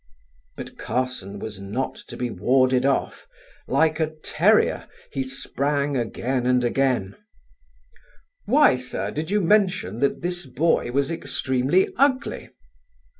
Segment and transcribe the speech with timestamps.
[0.57, 3.27] But Carson was not to be warded off;
[3.67, 7.15] like a terrier he sprang again and again:
[8.45, 12.49] "Why, sir, did you mention that this boy was extremely ugly?"